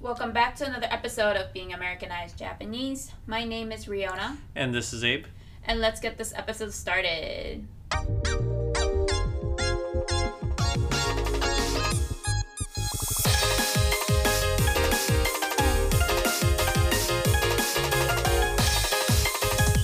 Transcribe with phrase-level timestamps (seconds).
[0.00, 3.12] welcome back to another episode of Being Americanized Japanese.
[3.26, 5.26] My name is Riona, And this is Abe.
[5.64, 7.66] and let's get this episode started.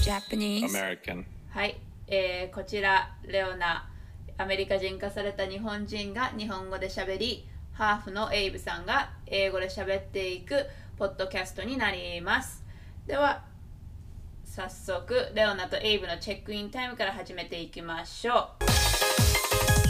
[0.04, 0.70] Japanese.
[0.70, 1.24] American.
[1.50, 3.88] はい、えーこちらレオナ
[4.36, 10.67] アメリカ人化された日本人が日本語で喋り ハーフのエイブさんが英語で喋っていく
[10.97, 12.63] ポッドキャストになります。
[13.07, 13.43] では
[14.45, 18.63] 早速レオナとエイブのチェックインタイムから始めていきましょう。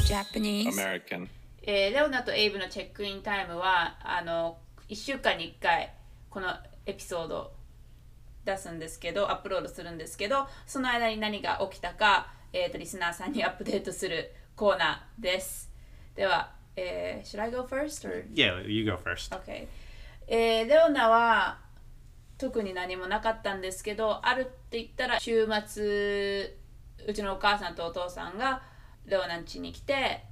[0.08, 0.70] Japanese.
[0.72, 1.28] American.
[1.62, 5.94] えーレオナとエイブのチェックインタイムはあの1週間に1回
[6.30, 6.48] この
[6.86, 7.52] エピソードを
[8.46, 15.70] 出すんですけどアップロードするんですけどその間に何が起きたか、えー、とリスナーさんにアップデートするコーナーです。
[16.16, 18.08] では、えー、Should I go first?
[18.08, 18.26] Or?
[18.34, 19.36] Yeah, you go first.
[19.36, 19.68] Okay.
[20.28, 21.60] えーレオナは
[22.38, 26.56] 特に何もなかったんですけどあるって言ったら週末
[27.08, 28.62] うちのお母さんとお父さんが
[29.06, 30.24] レオナん家に来て、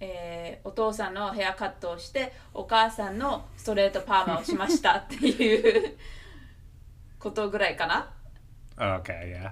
[0.00, 5.96] えーお父さんのヘアカットをしてお母さんのストレートパーマをしましたっていう
[7.18, 8.10] ことぐらいかな
[8.76, 9.04] Okay,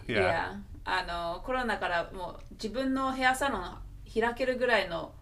[0.09, 0.13] yeah.
[0.13, 0.21] い Yeah.
[0.23, 3.79] やあのコロナからもう自分のヘアサロン
[4.21, 5.13] 開けるぐらいの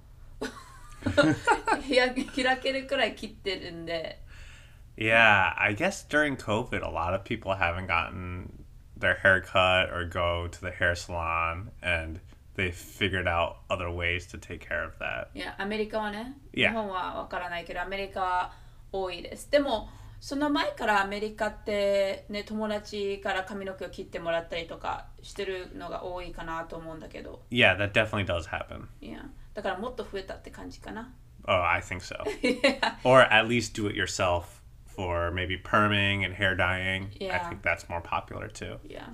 [4.96, 8.64] Yeah, I guess during COVID, a lot of people haven't gotten
[8.96, 12.20] their hair cut or go to the hair salon, and
[12.54, 15.28] they figured out other ways to take care of that.
[15.34, 18.52] いやアメリカはね、いや日本はわからないけどアメリカは
[18.92, 19.88] 多いですでも
[20.20, 28.88] その前からアメリカってね友達から髪の毛を切ってもらったりとかしてるのが多いかなと思うんだけど Yeah, that definitely does happen.
[29.00, 31.13] いやだからもっと増えたって感じかな
[31.47, 32.15] Oh, I think so.
[32.41, 37.09] いや or at least do it yourself for maybe perming and hair dyeing.
[37.21, 37.49] I Yeah.
[37.49, 38.79] think that's more popular too.
[38.89, 39.13] いや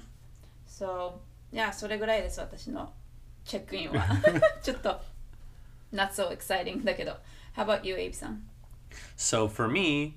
[0.68, 1.14] so
[1.52, 2.94] いやそれぐらいです私の
[3.44, 4.06] チェックインは
[4.64, 5.02] ちょっと
[5.92, 7.18] not so exciting だけど
[7.56, 8.44] How about you, Abe さん
[9.18, 10.16] So for me,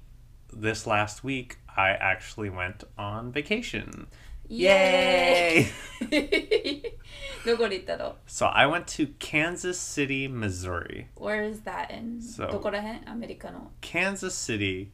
[0.52, 4.06] this last week, I actually went on vacation.
[4.48, 6.98] イエー イ
[7.46, 11.08] どこに行ったの So I went to Kansas City, Missouri.
[11.16, 12.20] Where is that in?
[12.20, 14.90] So- どこら辺アメリカの Kansas City.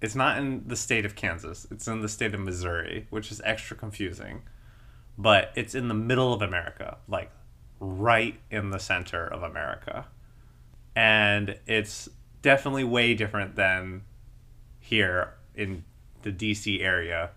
[0.00, 1.66] It's not in the state of Kansas.
[1.70, 4.42] It's in the state of Missouri, which is extra confusing.
[5.16, 7.30] But it's in the middle of America, like
[7.80, 10.06] right in the center of America.
[10.94, 12.08] And it's
[12.42, 14.02] definitely way different than
[14.78, 15.84] here in
[16.22, 17.30] the DC area,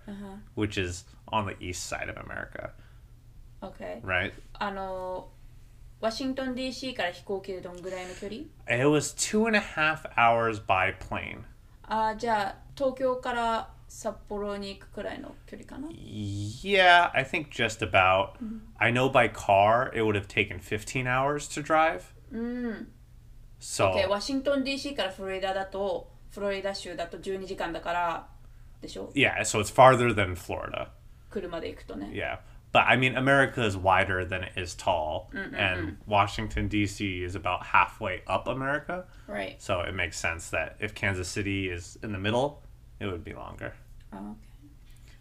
[0.56, 2.72] which is on the east side of America,
[3.62, 4.34] OK right?
[4.54, 5.30] あの
[6.00, 11.40] ワシントン DC から飛行機でどんぐらいの距離 It was two and a half hours by plane.
[11.84, 18.34] あーじゃあ東京から札幌に行くくらいの距離かな Yeah, I think just about.
[18.78, 22.14] I know by car it would have taken 15 hours to drive.
[23.60, 28.28] So, OK ワシントン DC からフロリダだとフロリダ州だと12時間だから
[28.82, 30.90] でしょ yeah, so it's farther than Florida.
[31.30, 32.40] 車で行くとね Yeah.
[32.74, 37.24] But I mean, America is wider than it is tall, and Washington, D.C.
[37.24, 39.06] is about halfway up America.
[39.26, 42.62] Right So it makes sense that if Kansas City is in the middle,
[43.00, 43.74] it would be longer.
[44.12, 44.38] あ OK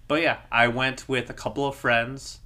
[0.09, 2.41] But yeah, I went with a couple of friends.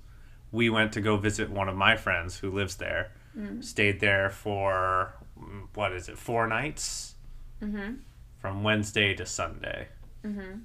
[0.52, 3.12] We went to go visit one of my friends who lives there.
[3.60, 7.14] Stayed there for mm, what is it, four nights?
[7.62, 7.96] Mm-hmm.
[8.38, 9.88] From Wednesday to Sunday.
[10.24, 10.60] Mm-hmm.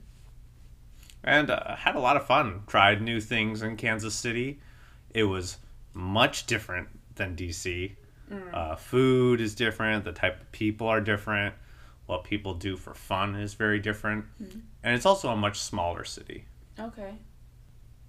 [1.22, 2.62] and uh, had a lot of fun.
[2.66, 4.60] Tried new things in Kansas City.
[5.12, 5.58] It was
[5.92, 7.92] much different than DC.
[8.30, 8.54] Mm.
[8.54, 10.04] Uh, food is different.
[10.04, 11.54] The type of people are different.
[12.06, 14.24] What people do for fun is very different.
[14.42, 14.60] Mm.
[14.82, 16.44] And it's also a much smaller city.
[16.78, 17.14] Okay.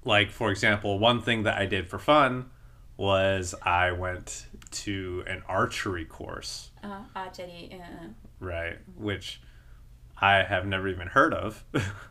[0.03, 2.49] Like, for example, one thing that I did for fun
[2.97, 6.71] was I went to an archery course.
[6.83, 6.93] Uh-huh.
[7.15, 7.77] Uh, archery, Yeah.
[7.77, 8.07] Uh-uh.
[8.39, 9.41] Right, which
[10.19, 11.63] I have never even heard of.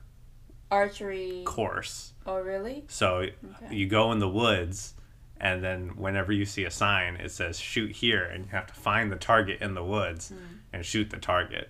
[0.72, 2.86] Archery course Oh really?
[2.88, 3.25] so
[3.69, 4.94] you go in the woods
[5.40, 8.74] and then whenever you see a sign it says shoot here and you have to
[8.74, 10.34] find the target in the woods
[10.74, 11.69] and shoot the target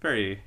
[0.00, 0.42] very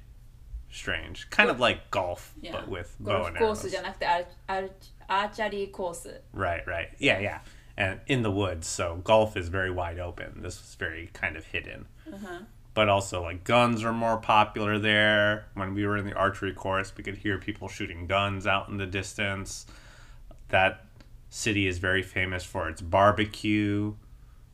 [0.69, 2.51] strange kind of like golf Yeah.
[2.53, 4.71] but with ゴル bow フ and コー arrows スじゃなくてアルアル
[5.07, 6.89] アーチャリーコース Right, right.
[6.99, 7.39] Yeah, yeah.
[7.77, 10.41] And in the woods, so golf is very wide open.
[10.41, 11.85] This was very kind of hidden.
[12.72, 15.46] But also, like, guns are more popular there.
[15.54, 18.76] When we were in the archery course, we could hear people shooting guns out in
[18.76, 19.66] the distance.
[20.48, 20.84] That
[21.30, 23.94] city is very famous for its barbecue.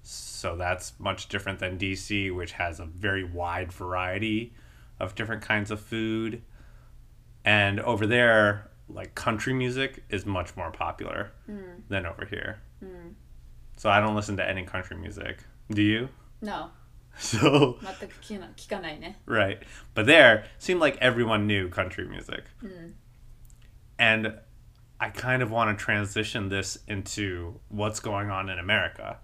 [0.02, 4.54] So that's much different than DC, which has a very wide variety
[4.98, 6.42] of different kinds of food.
[7.44, 11.82] And over there, like country music is much more popular mm.
[11.88, 12.60] than over here.
[12.82, 13.14] Mm.
[13.76, 15.44] So I don't listen to any country music.
[15.70, 16.08] Do you?
[16.40, 16.70] No
[17.17, 19.59] So 全く聞かな聞かないね Right.
[19.93, 22.45] But there seemed like everyone knew country music.
[23.99, 24.39] And
[24.99, 29.17] I kind of want to transition this into what's going on in America.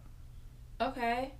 [0.79, 1.31] OK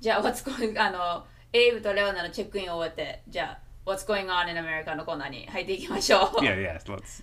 [0.00, 6.78] じゃあ What's going あのエイブとレオナのチェックインを終えてじゃあ What's going on in America のコーナーに入っていきましょう Yeah, yeah.
[6.86, 7.22] Let's.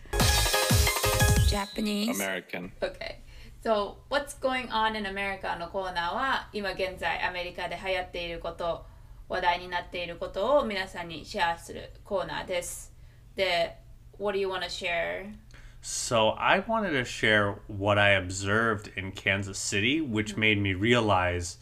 [1.47, 2.71] Japanese American.
[2.81, 3.20] Okay.
[3.63, 8.85] So, What's Going On in America のコーナーは今現在アメリカで流行っていること、
[9.29, 12.93] 話題になっていることを皆さんにシェアするコーナーです。
[13.35, 13.77] で、
[14.17, 15.33] What do you want to share?
[15.81, 21.57] So I wanted to share what I observed in Kansas City, which made me realize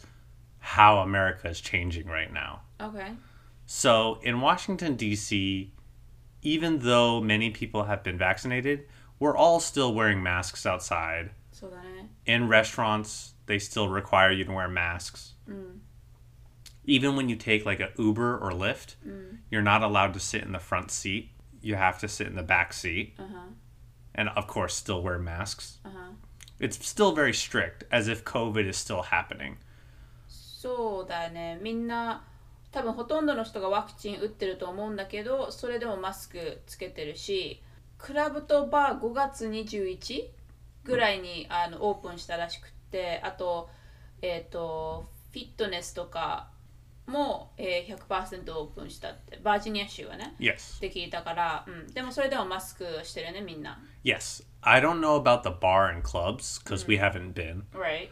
[0.58, 2.60] how America is changing right now.
[2.80, 3.12] Okay.
[3.66, 5.72] So in Washington, D.C.,
[6.42, 8.86] even though many people have been vaccinated,
[9.18, 11.30] we're all still wearing masks outside.
[11.61, 12.09] そうだね。
[12.25, 15.35] in restaurants they still require you to wear masks
[16.85, 18.95] even when you take like a uber or lyft
[19.49, 21.29] you're not allowed to sit in the front seat
[21.61, 23.15] you have to sit in the back seat
[24.15, 25.79] and of course still wear masks
[26.59, 29.57] it's still very strict as if covid is still happening
[30.61, 31.57] そうだね。
[31.59, 32.23] みんな、
[32.71, 37.63] 多分ほとんどの人がワクチン打ってると思うんだけど、それでもマスクつけてるし、
[37.97, 40.29] クラブとバー5月21
[40.83, 43.69] ぐらいにあのオープンしたらしくって、あと、
[44.21, 46.49] えっ、と、フィットネスとか
[47.07, 53.79] も、えー、100%オープンしたって、バージニア州はね、yes って聞いたから、うん、でもそれでもマスクしてるね、みんな。
[54.03, 58.09] yes i don't know about the bar and clubs because we haven't been Right?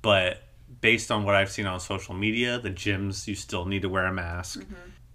[0.00, 0.42] but
[0.80, 4.06] based on what I've seen on social media, the gyms you still need to wear
[4.06, 4.64] a mask.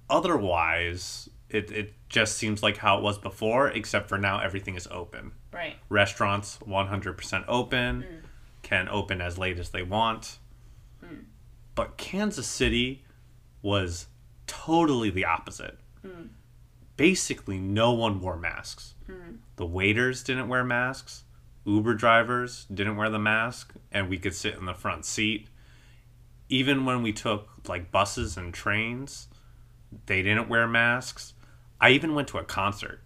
[0.10, 4.88] Otherwise, it, it just seems like how it was before, except for now everything is
[4.90, 5.32] open.
[5.52, 5.76] Right.
[5.88, 8.28] Restaurants 100% open, mm.
[8.64, 10.40] can open as late as they want.
[11.06, 11.26] Mm.
[11.76, 13.06] But Kansas City
[13.62, 14.08] was
[14.48, 15.78] totally the opposite.
[16.06, 16.30] Mm.
[16.98, 18.96] Basically, no one wore masks.
[19.56, 21.24] The waiters didn't wear masks.
[21.66, 25.48] Uber drivers didn't wear the mask, and we could sit in the front seat.
[26.50, 29.28] Even when we took like buses and trains,
[30.08, 31.34] they didn't wear masks.
[31.83, 33.01] I even went to a concert,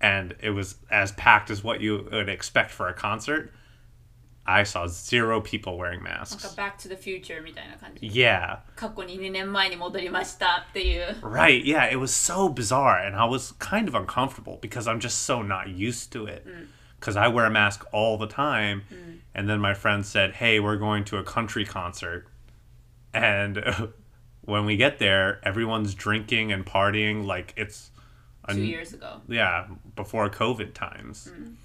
[0.00, 3.52] and it was as packed as what you would expect for a concert.
[4.48, 6.54] I saw zero people wearing なんか masks.
[6.54, 8.06] Back to the Future みたいな感じ。
[8.06, 11.16] Yeah, 過去に2年前に戻りましたっていう。
[11.22, 11.64] right.
[11.64, 15.42] Yeah, it was so bizarre, and I was kind of uncomfortable because I'm just so
[15.42, 16.46] not used to it.
[17.00, 18.82] Because I wear a mask all the time,
[19.34, 22.28] and then my friend said, "Hey, we're going to a country concert,"
[23.12, 23.58] and
[24.41, 27.91] when we get there, everyone's drinking and partying like it's
[28.45, 29.21] a Two years ago.
[29.27, 31.29] yeah, before COVID times.
[31.31, 31.55] Mm.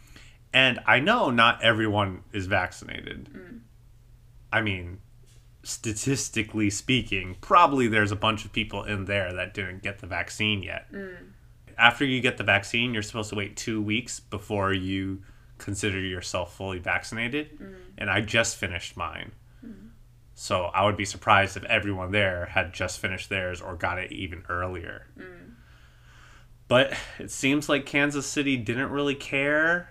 [0.52, 3.30] And I know not everyone is vaccinated.
[3.32, 3.60] Mm.
[4.52, 4.98] I mean,
[5.62, 10.62] statistically speaking, probably there's a bunch of people in there that didn't get the vaccine
[10.62, 10.90] yet.
[10.92, 11.16] Mm.
[11.78, 15.22] After you get the vaccine, you're supposed to wait two weeks before you
[15.58, 17.58] consider yourself fully vaccinated.
[17.98, 19.32] And I just finished mine.
[20.38, 24.12] So I would be surprised if everyone there had just finished theirs or got it
[24.12, 25.06] even earlier.
[25.18, 25.54] Mm.
[26.68, 29.88] But it seems like Kansas City didn't really care.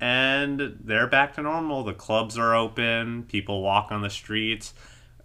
[0.00, 1.82] And they're back to normal.
[1.82, 3.24] The clubs are open.
[3.24, 4.74] People walk on the streets.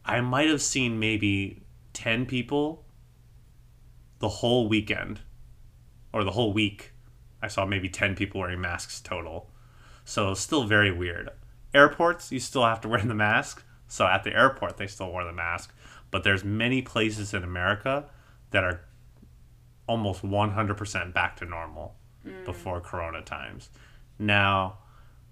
[0.04, 1.62] I might have seen maybe
[1.94, 2.86] 10 people
[4.18, 5.20] the whole weekend
[6.12, 6.94] or the whole week.
[7.40, 9.52] I saw maybe 10 people wearing masks total.
[10.06, 11.30] So still very weird.
[11.72, 13.64] Airports, you still have to wear the mask.
[13.90, 15.74] So at the airport, they still wear the mask.
[16.12, 18.06] But there's many places in America
[18.52, 18.82] that are
[19.88, 22.46] almost 100% back to normal mm.
[22.46, 23.70] before corona times.
[24.18, 24.78] Now,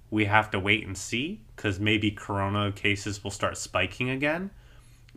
[0.09, 4.51] we have to wait and see because maybe corona cases will start spiking again.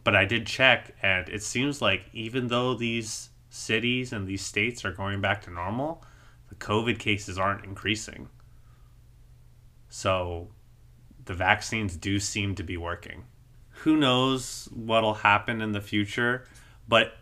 [0.03, 4.85] But I did check, and it seems like even though these cities and these states
[4.85, 6.03] are going back to normal,
[6.49, 8.29] the COVID cases aren't increasing.
[9.89, 10.49] So
[11.25, 13.25] the vaccines do seem to be working.
[13.83, 16.47] Who knows what'll happen in the future,
[16.87, 17.15] but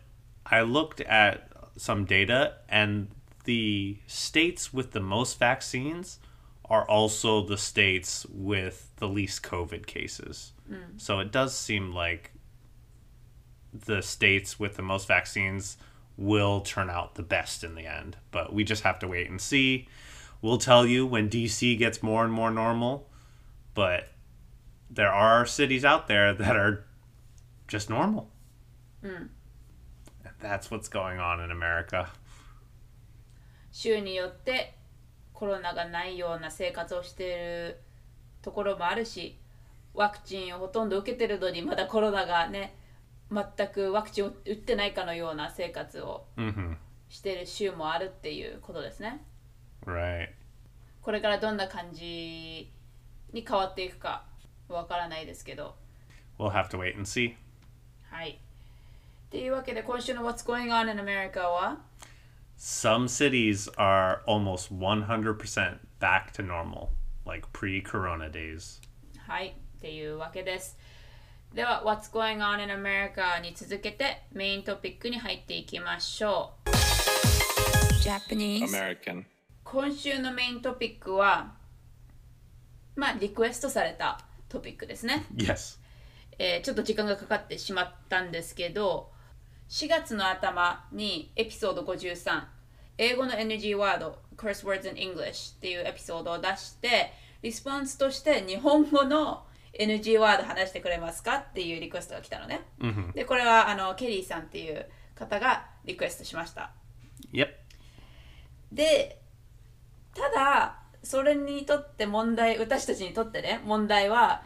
[0.45, 3.09] I looked at some data and
[3.45, 6.19] the states with the most vaccines
[6.65, 10.53] are also the states with the least COVID cases.
[10.69, 10.99] Hmm.
[10.99, 12.33] So it does seem like
[13.73, 15.77] the states with the most vaccines
[16.17, 18.17] will turn out the best in the end.
[18.31, 19.89] But we just have to wait and see.
[20.43, 23.09] We'll tell you when DC gets more and more normal.
[23.75, 24.09] But
[24.91, 26.85] there are cities out there that are
[27.67, 28.29] just normal.
[29.03, 29.31] And
[30.41, 32.09] That's what's going on in America.
[33.73, 34.75] 州によって
[35.33, 37.81] コロナがないような生活をしている
[38.43, 39.39] ところもあるし
[39.95, 42.75] ワクチンをほとんど受けてるのにまだコロナがね
[43.31, 46.77] 全くワクチンを打ってないかのような生活を Mm-hmm.
[47.09, 49.23] している州もあるっていうことですね
[49.87, 50.29] Right.
[51.03, 52.71] これからどんな感じ
[53.33, 54.25] に変わっていくか
[54.69, 55.75] わからないですけど
[56.39, 57.35] We'll have to wait and see.
[58.11, 61.79] はいっていうわけで今週の What's Going On in America は
[62.59, 66.89] Some cities are almost 100% back to normal,
[67.25, 68.81] like pre corona days.
[69.27, 70.77] はいっていうわけです
[71.55, 76.71] では What's Going On in America に続けてメイントピックに入っていきましょう
[78.03, 79.25] Japanese American.
[79.65, 81.53] 今週のメイントピックは
[82.97, 84.19] まあリクエストされた
[84.49, 85.79] トピックですね Yes.
[86.39, 89.11] えーちょっと時間がかかってしまったんですけど
[89.69, 92.43] 4月の頭にエピソード53
[92.99, 97.13] 英語の NG ワード Curse Words in English っていうエピソードを出して
[97.43, 99.45] リスポンスとして日本語の
[99.79, 102.63] NG ワード話してくれますかっていうリクエストが来たのね、
[103.15, 106.73] でこれはあのケリーさんっていう方がリクエストしました
[107.33, 107.49] Yep.
[108.73, 109.21] で
[110.15, 110.79] ただ
[111.09, 114.43] それにとって問題私たちにとってね問題は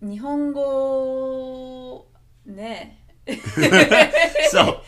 [0.00, 2.06] 日本語
[2.46, 3.04] ね
[4.52, 4.80] So,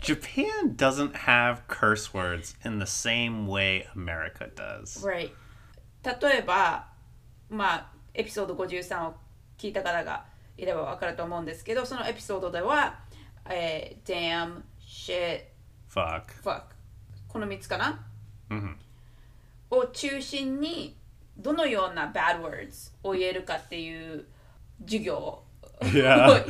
[0.00, 5.04] Japan doesn't have curse words in the same way America does.
[5.04, 5.32] right
[6.04, 6.86] 例えば
[7.50, 9.14] まあエピソード53を
[9.58, 10.24] 聞いた方が
[10.56, 13.00] いれば分かると思うんですけどそのエピソードでは、
[13.50, 15.42] えー damn shit
[15.92, 16.26] Fuck.
[16.44, 16.62] fuck
[17.28, 18.06] この3つかな、
[18.50, 18.76] Mhm.
[19.70, 20.96] を中心に
[21.36, 24.24] どのような bad words を言えるかっていう
[24.84, 25.44] 授業を.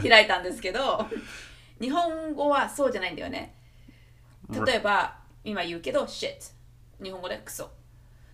[0.07, 1.07] 開いたんですけど
[1.81, 3.55] 日本語はそうじゃないんだよね。
[4.67, 6.53] 例えば今言うけど shit
[7.03, 7.71] 日本語でクソ。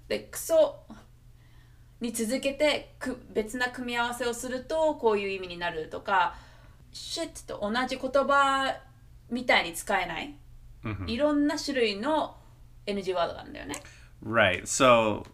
[0.09, 0.85] でクソ
[2.01, 6.35] に続けてく別な組み合わせをするとこういう意味になるとか
[6.93, 8.77] shit と同じ言葉
[9.31, 10.35] みたいに使えない、
[11.07, 12.37] いろんな種類の
[12.87, 13.77] NG ワードがあるんだよね
[14.23, 14.67] Right.
[14.69, 15.25] So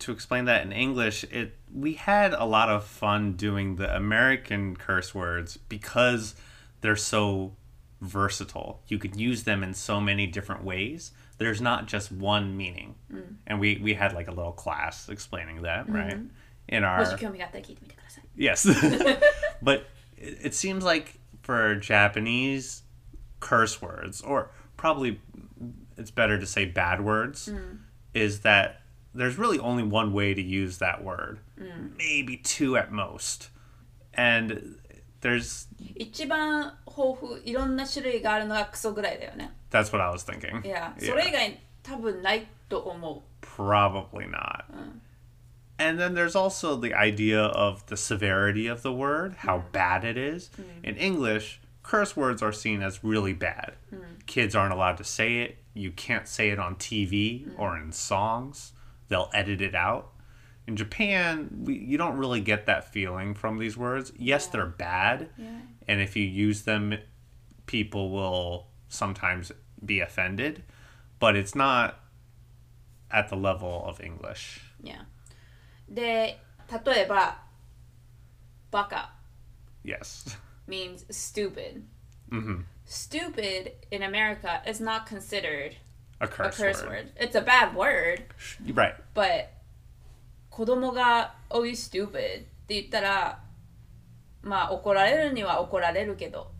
[0.00, 4.76] to explain that in English, it we had a lot of fun doing the American
[4.76, 6.34] curse words because
[6.80, 7.52] they're so
[8.00, 8.82] versatile.
[8.88, 11.12] You could use them in so many different ways.
[11.38, 12.96] There's not just one meaning.
[13.12, 13.36] Mm.
[13.46, 15.94] And we we had like a little class explaining that, mm-hmm.
[15.94, 16.18] right?
[16.68, 17.00] In our
[18.36, 18.64] Yes.
[19.62, 22.82] but it, it seems like for Japanese
[23.38, 25.20] curse words or probably
[25.96, 27.48] it's better to say bad words.
[27.48, 27.80] Mm
[28.13, 28.81] is that
[29.13, 31.39] there's really only one way to use that word,
[31.97, 33.49] maybe two at most.
[34.13, 34.77] And
[35.21, 40.65] there's 一番豊富いろんな種類があるのがクソぐらいだよね that's what I was thinking.
[40.65, 41.09] いや Yeah.
[41.09, 44.65] それ以外多分ないと思う Probably not.
[45.77, 50.17] And then there's also the idea of the severity of the word, how bad it
[50.17, 50.49] is.
[50.83, 53.73] In English, curse words are seen as really bad.
[54.25, 55.57] Kids aren't allowed to say it.
[55.73, 58.73] You can't say it on TV or in songs.
[59.09, 60.11] They'll edit it out.
[60.67, 64.11] In Japan, we, you don't really get that feeling from these words.
[64.17, 65.29] Yes, they're bad.
[65.87, 66.95] And if you use them,
[67.67, 69.51] people will sometimes
[69.85, 70.63] be offended.
[71.19, 71.99] But it's not
[73.11, 74.61] at the level of English.
[74.83, 75.05] いや
[75.89, 76.39] で
[76.85, 77.37] 例えば
[78.71, 79.13] バカ
[79.83, 80.37] Yes.
[80.67, 81.83] means stupid
[82.90, 85.76] Stupid in America is not considered
[86.20, 86.90] A a curse, curse word.
[86.90, 88.24] word it's a bad word
[88.74, 88.94] Right.
[89.14, 89.46] but
[90.50, 93.40] 子供が「Oh you stupid」って言ったら
[94.42, 96.50] まあ怒られるには怒られるけど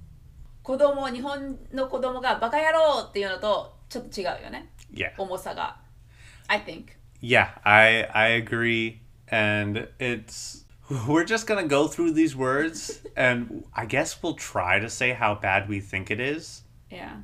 [0.63, 5.13] 子供日本の子供が「バカ野郎」っていうのとちょっと違うよね Yeah.
[5.19, 5.77] 重さが
[6.47, 10.65] I think Yeah, I I agree and it's
[11.08, 15.14] we're just going to go through these words and I guess we'll try to say
[15.14, 17.18] how bad we think it is yeah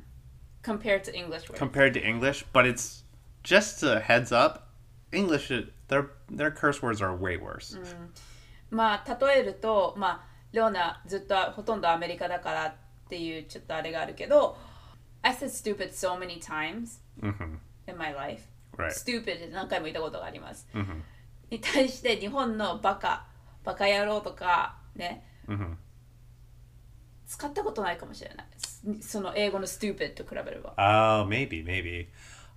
[0.62, 3.02] compared to English words compared to English, but it's
[3.42, 4.68] just a heads up,
[5.12, 5.52] English
[5.88, 7.76] their their curse words are way worse.
[8.70, 10.20] まあ例えるとまあ
[10.52, 12.74] レオナずっとほとんどアメリカだからっ
[13.08, 14.56] ていうちょっとあれがあるけど
[15.22, 18.42] I said stupid so many times in my life
[18.76, 18.90] Right.
[18.90, 20.66] stupid って何回も言ったことがあります、
[21.50, 23.26] に対して日本のバカ
[23.67, 25.25] バカ野郎とかね、
[27.27, 32.07] 使ったことないかもしれないその英語の stupid と比べれば Oh, maybe, maybe.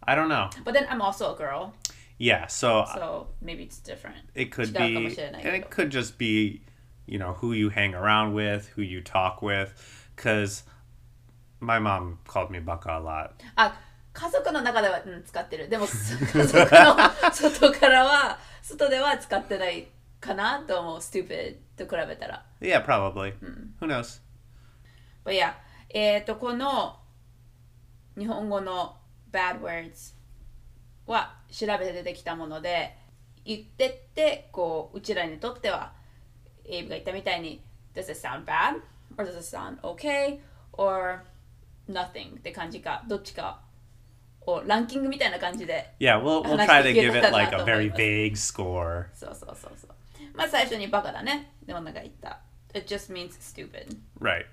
[0.02, 0.48] I don't know.
[0.64, 1.72] But then I'm also a girl
[2.20, 6.16] Yeah, so so maybe it's different it could be and け it ど could just
[6.16, 6.62] be
[7.08, 9.74] you know who you hang around with who you talk with
[10.14, 10.62] because
[11.58, 13.32] My mom called me baka a lot.
[13.56, 13.74] あ
[14.12, 19.88] 家族の中では、うん、使ってるでもす家族の外からは外では使ってない
[20.20, 23.32] かなと思う stupid と比べたら Yeah, probably.
[23.80, 24.20] Who knows?
[25.24, 25.54] But yeah
[25.88, 26.98] えっ、とこの
[28.16, 28.96] 日本語の
[29.32, 30.14] bad words
[31.06, 32.96] は調べて出てきたもので
[33.44, 35.92] 言ってってこううちらにとっては
[36.64, 37.62] エイブが言ったみたいに
[37.94, 38.80] Does it sound bad?
[39.18, 40.38] Or does it sound okay?
[40.72, 41.22] Or
[41.88, 43.60] nothing って感じかどっちか
[44.46, 48.32] をランキングみたいな感じで Yeah, we'll we'll 話 try to give た it ら like な a very vague
[48.32, 49.06] score.
[49.14, 49.90] そうそうそうそう
[50.39, 52.39] まあ最初にバカだねでもなんか言った
[52.73, 54.45] It just means stupid Right.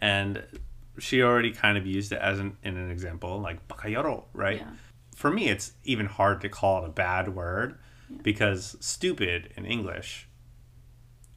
[0.00, 0.42] And
[0.98, 4.58] she already kind of used it as an in an example, like bakayoro, right?
[4.58, 4.70] Yeah.
[5.14, 7.78] For me, it's even hard to call it a bad word
[8.22, 10.26] because stupid in English,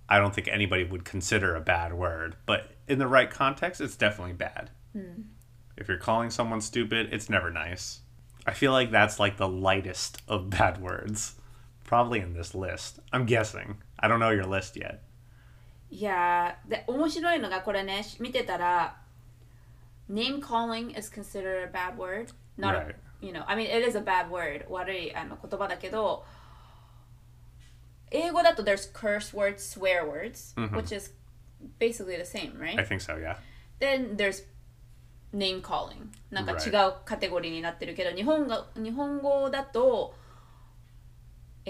[0.10, 2.36] I don't think anybody would consider a bad word.
[2.46, 4.72] But in the right context, it's definitely bad.
[5.76, 8.02] If you're calling someone stupid, it's never nice.
[8.46, 11.36] I feel like that's like the lightest of bad words.
[11.84, 13.00] Probably in this list.
[13.12, 13.78] I'm guessing.
[14.01, 14.99] I don't know your list yet.
[15.91, 18.97] いやーで面白いのがこれね見てたら
[20.11, 22.95] name calling is considered a bad word not Right.
[23.23, 26.25] you know I mean it is a bad word 悪いあの言葉だけど
[28.11, 31.15] 英語だと there's curse words swear words、which is
[31.79, 33.37] basically the same right I think so, yeah.
[33.81, 34.45] then there's
[35.33, 36.89] name calling なんか違 Right.
[36.89, 40.15] うカテゴリーになってるけど日本が日本語だと、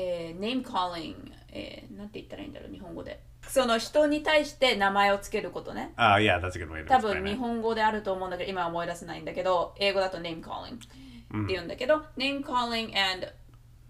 [0.00, 1.16] えー、name calling、
[1.50, 13.28] えー、なんて言ったらいいんだろう日本語でその人に対して名前をつけることね Uh, yeah, that's a good way to 多分日.本語であると思うんだけど今は思い出せないんだけど英語だと name calling って言うんだけど、name calling and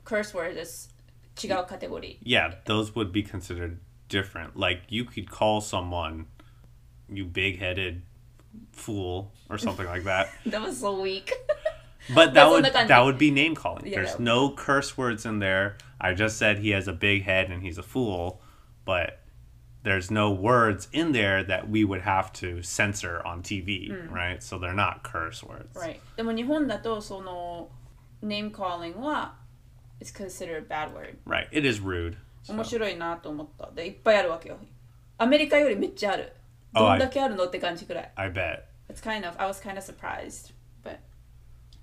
[0.04, 0.90] curse words is
[1.40, 4.56] 違うカテゴリー Yeah, those would be considered different.
[4.56, 6.24] Like you could call someone
[7.08, 8.02] you big-headed
[8.72, 10.28] fool or something like that.
[10.46, 11.32] that was so weak
[12.13, 13.85] But that That's would on the that would be name calling.
[13.85, 15.77] Yeah, There's that- no curse words in there.
[16.01, 18.41] I just said he has a big head and he's a fool,
[18.83, 19.19] but
[19.83, 24.41] there's no words in there that we would have to censor on TV, right?
[24.43, 25.75] So they're not curse words.
[25.75, 25.99] Right.
[26.17, 27.69] でも日本だとその
[28.21, 29.35] name calling は
[30.01, 31.47] is considered a bad word Right.
[31.51, 32.17] It is rude.
[32.43, 32.53] so.
[32.53, 34.57] 面白いなと思ったでいっぱいあるわけよ
[35.17, 36.33] アメリカよりめっちゃある
[36.75, 38.63] Oh, どんだけあるのって感じくらい I bet.
[38.89, 40.56] It's kind of I was kind of surprised but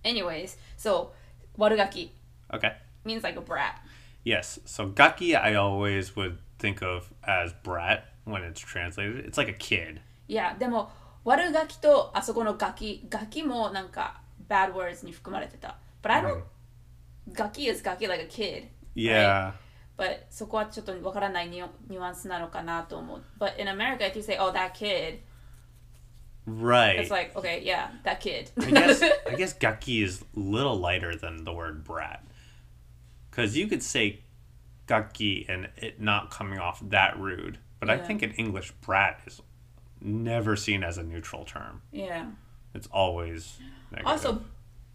[0.04, 1.12] anyways so
[1.56, 2.12] 悪ガキ
[2.52, 2.72] Okay.
[3.04, 3.74] means like a brat
[4.24, 4.60] Yes.
[4.66, 9.24] So gaki I always would think of as brat when it's translated.
[9.24, 10.00] It's like a kid.
[10.28, 10.90] いやでも
[11.24, 16.42] 悪ガキとあそこのガキガキもなんか bad words に含まれてた but I don't
[17.32, 19.52] ガキ is ガキ like a kid Yeah.
[19.96, 25.20] but そこはちょっとわからないニュニュアンスなのかなと思う but in America if you say oh that kid
[26.46, 26.98] Right.
[26.98, 31.14] it's like okay yeah that kid I guess I guess gaki is a little lighter
[31.14, 32.24] than the word brat.
[33.30, 34.20] Cuz you could say
[34.86, 37.58] gaki and it not coming off that rude.
[37.78, 38.06] But I Yeah.
[38.06, 39.40] think in English brat is
[40.00, 41.82] never seen as a neutral term.
[41.92, 42.26] yeah
[42.74, 43.58] It's always
[43.90, 44.06] negative.
[44.10, 44.44] also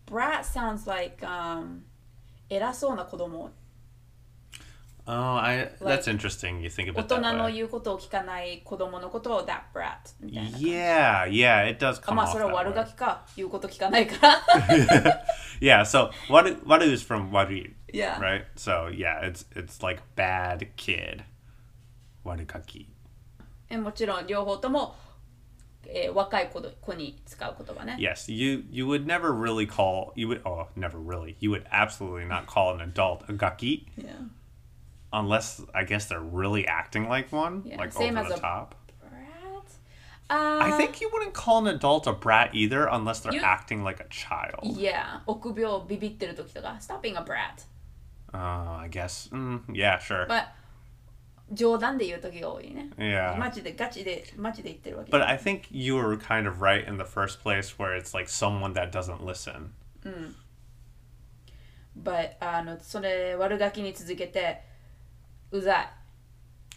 [0.07, 1.83] brat sounds like um
[2.49, 3.51] 偉そうな子供
[5.07, 6.61] oh, I that's interesting.
[6.61, 7.53] You think 大 about that 人の way.
[7.53, 12.71] 言うことを聞かない子供のことを that brat みたいな Yeah, yeah, it does あ come まあ off それは that 悪
[12.71, 12.75] way.
[12.75, 14.41] ガキか言うこと聞かないから
[15.61, 18.43] Yeah, so waru waru is from waru, yeah right?
[18.55, 21.23] So yeah, it's it's like bad kid.
[22.25, 22.87] Warugaki.
[23.69, 24.95] えもちろん両方とも、
[25.87, 32.25] えー若い子ど子に使う言葉ね Yes, you you would never really call you would oh never really you would absolutely
[32.27, 34.13] not call an adult a gaki Yeah.
[35.13, 38.39] unless I guess they're really acting like one, Yeah, like same over as the a-
[38.41, 38.75] top.
[38.99, 39.63] Brat?
[40.29, 43.83] Uh, I think you wouldn't call an adult a brat either unless they're You- acting
[43.83, 44.59] like a child.
[44.77, 47.63] Yeah 臆病ビビってる時とか Stop being a brat
[48.33, 49.29] Uh, I guess.
[49.31, 50.25] Mm, yeah, sure.
[50.27, 50.47] But
[51.53, 53.37] 冗談で言う時が多いね yeah.
[53.37, 58.13] マジでガチでマジで言ってるわけ But I think you were kind of right in the first place where it's
[58.17, 59.71] like someone that doesn't listen.
[61.97, 64.61] But あのそれ悪ガキに続けて
[65.50, 65.88] うざい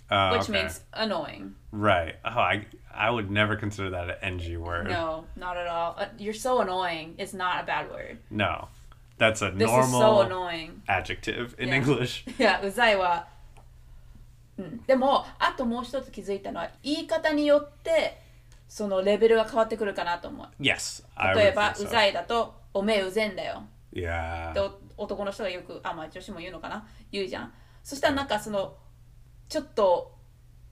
[0.10, 0.64] Uh, which okay.
[0.64, 2.16] means annoying Right.
[2.26, 4.90] Oh, I I would never consider that an NG word.
[4.90, 8.68] No not at all Uh, You're so annoying It's not a bad word No.
[9.18, 11.76] That's a This is so normal annoying adjective in Yeah.
[11.78, 12.26] English.
[12.38, 13.28] いやうざいは、
[14.60, 18.20] うん、でもあともう一つ気づいたのは言い方によって
[18.68, 21.04] そのレベルが変わってくるかなと思う Yes.
[21.36, 21.90] 例えば think う so.
[21.90, 24.54] ざいだとおめえうぜんだよ Yeah.
[24.54, 28.77] でお男の人がよくあまあ女子も言うのかな言うじゃんそしたらなんかその
[29.49, 30.15] ちょっと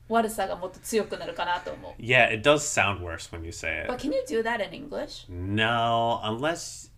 [0.08, 2.02] 悪さがもっと強くなるかなと思う。
[2.02, 3.88] Yeah, it does sound worse when you say it.
[3.88, 5.26] But can you do that in English?
[5.28, 6.90] No, unless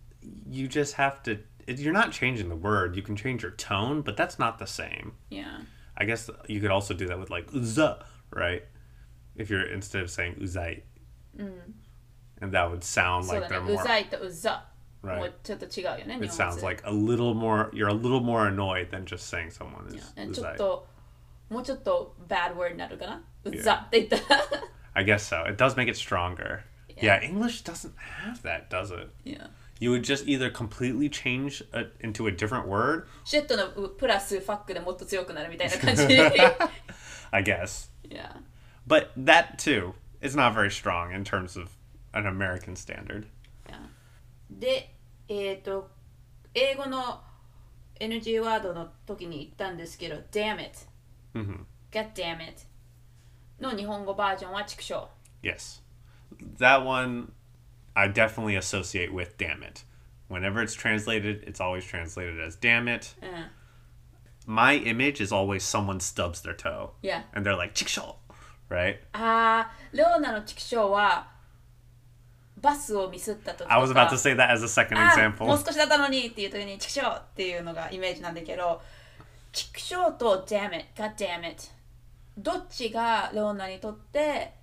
[0.49, 1.39] you just have to.
[1.67, 2.95] You're not changing the word.
[2.95, 5.13] You can change your tone, but that's not the same.
[5.29, 5.61] Yeah.
[5.97, 8.63] I guess you could also do that with like uza, right?
[9.35, 10.81] If you're instead of saying uzai,
[12.41, 13.73] and that would sound そう like だ they're ね。
[13.73, 13.83] う more.
[13.83, 14.17] ざいと
[15.03, 15.13] うざ。
[15.13, 15.17] Right.
[15.19, 16.15] もうちょっと違うよね。
[16.15, 17.69] It 日本 sounds 語 like a little more.
[17.71, 20.57] You're a little more annoyed than just saying someone is ちょっ uzai.
[20.57, 20.87] と、
[21.49, 23.23] もうちょっと bad word になるかな。
[23.45, 24.41] うざって言ったら。
[24.93, 25.43] I guess so.
[25.49, 26.63] It does make it stronger.
[27.01, 29.09] Yeah, English doesn't have that, does it?
[29.23, 29.47] Yeah.
[29.79, 36.03] You would just either completely change a, into a different word, シェットのうプラスファックでもっと強くなるみたいな感じ。
[37.31, 37.89] I guess.
[38.03, 38.33] yeah.
[38.85, 41.69] But that too is not very strong in terms of
[42.13, 43.27] an American standard.
[44.49, 44.89] で、
[45.28, 45.90] えっ、と、
[46.54, 47.20] 英語の
[48.00, 50.78] NG ワードの時に言ったんですけど、damn it、
[51.34, 51.64] Mhm.
[51.90, 52.62] God damn it
[53.60, 55.08] の日本語バージョンは畜生。
[55.42, 55.82] Yes.
[56.58, 57.32] That one
[57.94, 59.84] I definitely associate with damn it.
[60.28, 63.14] Whenever it's translated, it's always translated as damn it.
[63.22, 63.50] うん。
[64.46, 66.90] My image is always someone stubs their toe.
[67.02, 67.22] Yeah.
[67.32, 68.16] And they're like, chickshaw,
[68.68, 68.98] right?
[69.12, 71.33] あー、レオナの畜生は
[72.63, 75.65] バスをミスった時とか I was about to say that as a second あーもう example.
[75.65, 78.81] 少しだったのにっていう時に畜生っていうのがイメージなんだけど
[79.51, 81.63] 畜生と damn it, god damn it
[82.37, 84.53] どっちがレオナにとって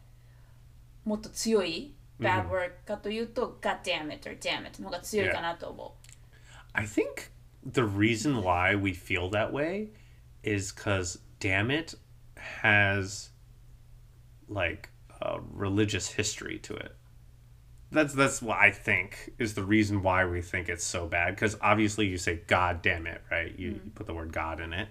[1.05, 5.94] もっと強い bad word かというと、god damn it or damn it の方が強いかなと思
[6.72, 7.31] I think
[7.64, 9.88] the reason why we feel that way
[10.42, 11.96] is because damn it
[12.62, 13.31] has
[14.49, 16.92] like a religious history to it.
[17.91, 21.36] that's that's what I think is the reason why we think it's so bad.
[21.36, 23.58] Because obviously you say God damn it, right?
[23.58, 23.86] You, mm.
[23.86, 24.88] you, put the word God in it,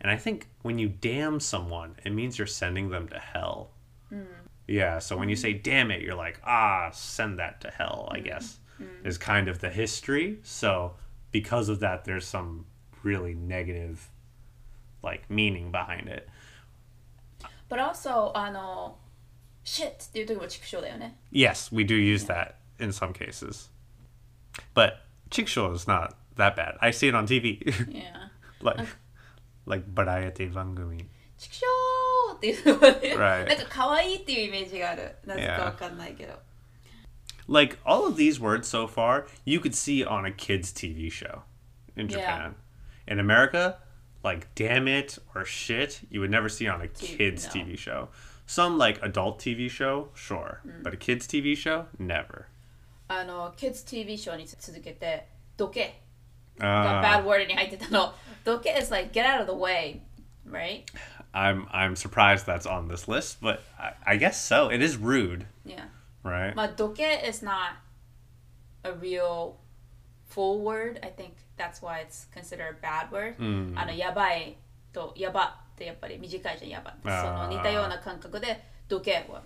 [0.00, 3.70] and I think when you damn someone, it means you're sending them to hell.
[4.12, 4.26] Mm.
[4.68, 4.98] Yeah.
[5.00, 5.40] So when you mm.
[5.40, 8.08] say damn it, you're like ah, send that to hell.
[8.12, 8.24] I mm.
[8.24, 9.06] guess mm.
[9.06, 10.38] is kind of the history.
[10.42, 10.94] So
[11.32, 12.66] because of that, there's some
[13.02, 14.08] really negative,
[15.02, 16.28] like meaning behind it.
[17.68, 18.96] But also, I know
[19.63, 23.69] shit っていう時も畜生だよね Yes, we do use that in some cases.
[24.73, 24.93] But
[25.29, 26.75] chickshaw is not that bad.
[26.81, 27.59] I see it on TV.
[27.91, 28.29] Yeah
[28.61, 28.85] like
[29.65, 31.05] like variety bangumi.
[31.37, 31.65] 畜生
[32.35, 33.47] っていうのがね、 Right.
[33.47, 36.33] なんか可愛いっていうイメージがあるなぜかわかんないけど、
[37.47, 41.41] Like all of these words so far, you could see on a kids TV show
[41.95, 42.17] in Yeah.
[42.19, 42.55] Japan.
[43.07, 43.77] In America,
[44.23, 47.61] like damn it or shit, you would never see on a T- kids no.
[47.61, 48.09] TV show.
[48.47, 52.45] Some like adult TV show, sure, but a kids TV show, never.
[53.07, 56.01] あの Kids TV ショーに続けてどけ
[56.57, 60.01] Uh, が bad word に入ってたのどけ is like get out of the way
[60.45, 60.83] right
[61.33, 64.67] I'm I'm surprised that's on this list, but I, I guess so.
[64.69, 65.85] It is rude, yeah
[66.23, 66.53] right?
[66.55, 67.75] まあどけ is not
[68.83, 69.53] a real
[70.27, 73.35] full word I think that's why it's considered a bad word、
[73.77, 74.57] あのやばい
[74.91, 79.41] とやば ってやっぱり短いじゃんやばってそあーの似たような感覚でどけは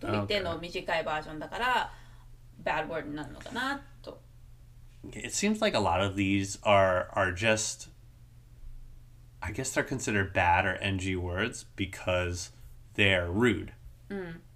[0.00, 1.92] どいての短いバージョンだから
[2.64, 4.20] bad word になるのかなと
[5.12, 7.88] It seems like a lot of these are are just
[9.42, 12.50] I guess they're considered bad or NG words because
[12.94, 13.72] they're rude.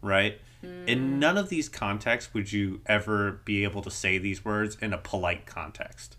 [0.00, 0.40] Right?
[0.62, 4.92] In none of these contexts would you ever be able to say these words in
[4.92, 6.16] a polite context.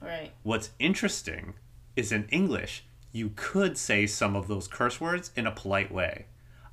[0.00, 1.54] right What's interesting
[1.96, 6.26] is in English, you could say some of those curse words in a polite way.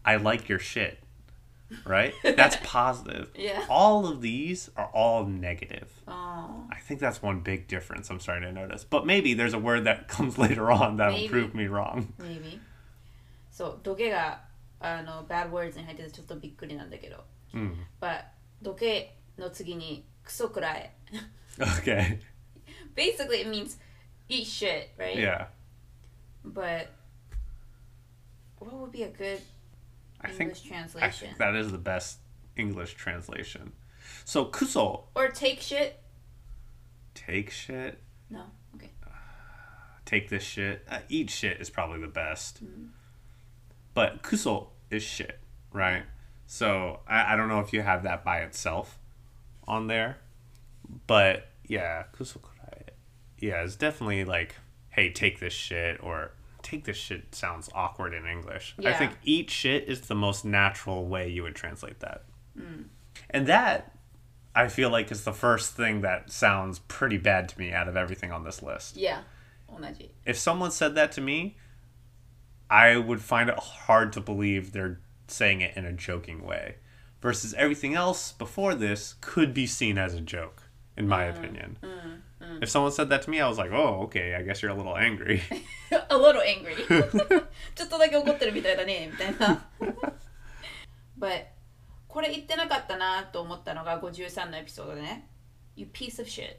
[0.03, 0.99] I like your shit.
[1.85, 2.13] Right?
[2.23, 3.29] That's positive.
[3.33, 3.65] Yeah.
[3.69, 5.89] All of these are all negative.
[6.07, 8.83] oh I think that's one big difference I'm starting to notice.
[8.83, 11.29] But maybe there's a word that comes later on that'll Maybe.
[11.29, 12.13] prove me wrong.
[12.19, 12.59] maybe
[13.49, 14.41] そうどけが
[14.81, 17.23] あの bad words に入っててちょっとびっくりなんだけど、
[18.01, 18.23] but
[18.61, 20.93] どけの次にクソくらえ
[21.59, 22.19] Okay.
[22.95, 23.77] basically it means
[24.29, 25.45] eat shit right Yeah.
[26.46, 26.88] but
[28.58, 29.40] what would be a good
[30.20, 32.18] I think English I translation think that is the best
[32.56, 33.72] English translation.
[34.24, 36.00] So kuso, or take shit
[37.14, 37.98] take shit,
[38.30, 38.90] no okay
[40.04, 40.86] take this shit.
[40.88, 42.62] Uh, eat shit is probably the best.
[43.94, 45.38] But kuso is shit,
[45.72, 46.04] right?
[46.46, 48.98] So I, I don't know if you have that by itself
[49.66, 50.18] on there.
[51.06, 52.82] But yeah, kuso kurai.
[53.38, 54.54] Yeah, it's definitely like,
[54.90, 56.32] hey, take this shit or
[56.66, 58.74] take this shit sounds awkward in English.
[58.84, 62.24] I think eat shit is the most natural way you would translate that.
[62.58, 62.84] Mm.
[63.30, 63.92] And that
[64.54, 67.96] I feel like is the first thing that sounds pretty bad to me out of
[67.96, 69.20] everything on this list yeah
[70.24, 71.56] if someone said that to me,
[72.70, 76.76] I would find it hard to believe they're saying it in a joking way.
[77.20, 80.64] Versus everything else before this could be seen as a joke,
[80.96, 81.36] in my mm.
[81.36, 81.78] opinion.
[81.82, 82.20] Mm.
[82.61, 84.75] If someone said that to me, I was like, oh, okay, I guess you're a
[84.75, 85.41] little angry.
[86.09, 86.75] a little angry
[87.75, 89.65] ちょっとだけ怒ってるみたいだねみたいな
[91.19, 91.45] But
[92.07, 95.27] これ言ってなかったなと思ったのが53のエピソードでね
[95.75, 96.57] You piece of shit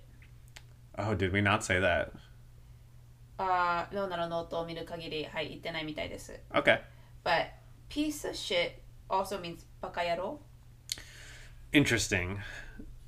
[0.99, 2.11] oh, did we not say that?
[3.39, 6.81] あーレオナのノートを見る限りはい言ってないみたいです Okay.
[7.25, 7.49] But
[7.89, 8.73] piece of shit
[9.09, 10.41] also means バカ野郎
[11.73, 12.39] Interesting.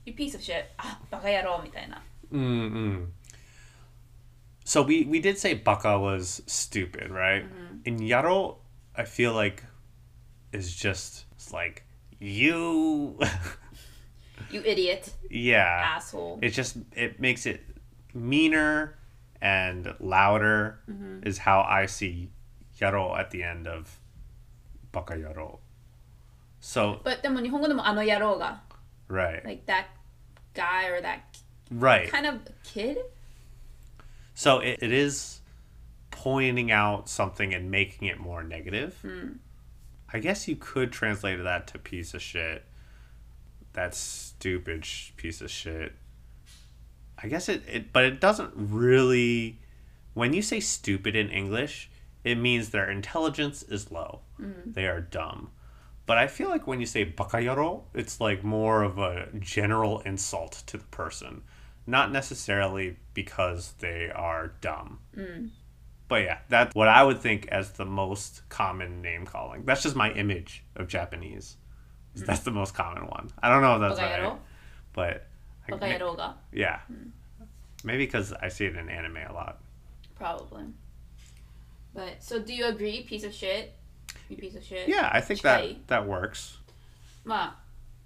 [0.07, 3.07] You piece of shit あバカ野郎みたいな Mm-mm.
[4.64, 7.44] So we we did say baka was stupid, right?
[7.85, 8.57] In yaro,
[8.97, 9.62] I feel like
[10.53, 11.85] is just it's like
[12.18, 13.18] you.
[14.51, 17.62] You idiot yeah, asshole it just it makes it
[18.12, 18.97] meaner
[19.40, 20.81] and louder.
[21.23, 22.31] Is how I see
[22.79, 23.99] yaro at the end of
[24.92, 25.59] baka yaro.
[26.61, 28.62] So But でも日本語でもあの野郎が
[29.09, 29.87] right, like that
[30.55, 31.20] guy or that
[31.71, 32.10] right.
[32.10, 32.97] kind of kid
[34.34, 35.41] So it, it is
[36.12, 38.97] pointing out something and making it more negative.
[39.01, 39.34] Hmm.
[40.12, 42.65] I guess you could translate that to piece of shit.
[43.73, 45.93] That stupid sh- piece of shit.
[47.21, 49.60] I guess it, it, but it doesn't really.
[50.13, 51.89] When you say stupid in English,
[52.23, 54.21] it means their intelligence is low.
[54.38, 54.51] Hmm.
[54.65, 55.51] They are dumb.
[56.05, 60.63] But I feel like when you say bakayaro, it's like more of a general insult
[60.65, 61.43] to the person,
[61.89, 64.99] not necessarily because they are dumb.
[65.15, 65.49] Mm.
[66.08, 69.63] But yeah, that's what I would think as the most common name calling.
[69.65, 71.58] That's just my image of Japanese.
[72.15, 72.25] Mm.
[72.25, 73.32] That's the most common one.
[73.41, 74.38] I don't know if that's bakayaro.
[74.97, 75.21] right,
[75.69, 77.12] but I, yeah, mm.
[77.84, 79.62] maybe because I see it in anime a lot.
[80.15, 80.63] Probably.
[81.93, 83.04] But so, do you agree?
[83.04, 83.73] Piece of shit.
[84.30, 84.88] You piece of shit.
[84.88, 86.58] Yeah, I think that that works.
[87.25, 87.56] まあ、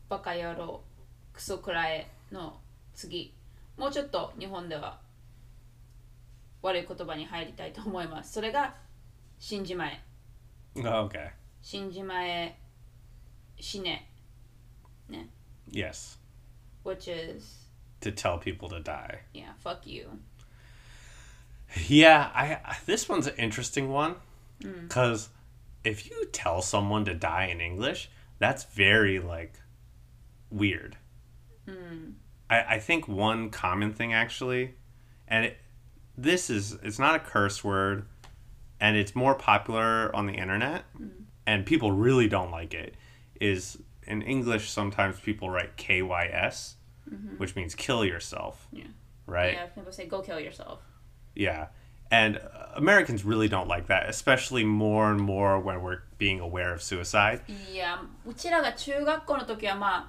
[0.10, 0.82] バカ野郎、
[1.32, 2.60] クソくらえの
[2.94, 3.34] 次。
[3.77, 4.99] もうちょっと日本では
[6.63, 8.75] 悪い言葉に入りたいと思いますそれが
[9.39, 10.03] 死んじまえ
[10.77, 11.31] Oh, okay.
[11.63, 12.59] 死んじまえ
[13.61, 14.09] 死ね
[15.71, 16.19] Yes,
[16.85, 17.69] which is
[18.01, 19.21] to tell people to die.
[19.35, 20.09] yeah fuck you
[21.89, 24.17] Yeah, I I- this one's an interesting one
[24.61, 25.29] because
[25.85, 29.53] if you tell someone to die in English, that's very like
[30.51, 30.97] weird.
[32.53, 34.75] I I think one common thing actually,
[35.27, 35.59] and it,
[36.17, 38.07] this is it's not a curse word,
[38.81, 40.85] and it's more popular on the internet,
[41.47, 42.95] and people really don't like it.
[43.41, 46.75] Is in English sometimes people write KYS,
[47.37, 48.67] which means kill yourself.
[48.73, 48.85] Yeah.
[49.27, 49.53] Right.
[49.53, 50.81] yeah people say go kill yourself
[51.35, 51.67] Yeah.
[52.11, 56.73] And uh, Americans really don't like that, especially more and more when we're being aware
[56.73, 57.43] of suicide.
[57.47, 60.09] いやうちらが中学校の時はまあ、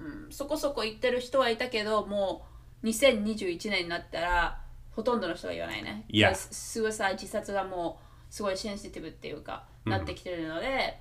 [0.00, 2.46] うん、そこそこ言ってる人はいたけども
[2.82, 4.60] う2021年になったら
[4.90, 6.04] ほとんどの人が言わないね。
[6.10, 6.34] Yeah.
[6.34, 11.00] スーサイ自殺がもうすごいセンシティブっていうか、なってきてるので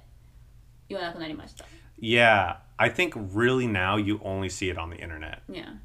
[0.87, 1.65] 言わなくなりました。
[2.01, 5.41] Yeah, I think really now you only see it on the internet.
[5.49, 5.77] Yeah.